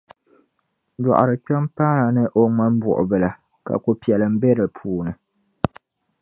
Dɔɣirikpɛma 1.03 1.67
paana 1.77 2.05
ni 2.15 2.23
o 2.39 2.41
ŋmambuɣibila 2.49 3.29
ka 3.65 3.73
ko'piɛlim 3.83 4.33
be 4.41 4.49
di 4.57 4.65
puuni. 4.75 5.11